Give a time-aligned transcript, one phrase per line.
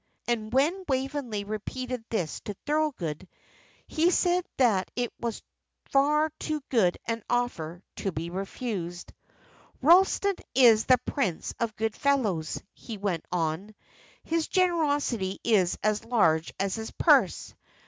[0.27, 3.27] And when Waveney repeated this to Thorold,
[3.85, 5.43] he said that it was
[5.91, 9.13] far too good an offer to be refused.
[9.79, 13.75] "Ralston is the prince of good fellows," he went on.
[14.23, 17.53] "His generosity is as large as his purse.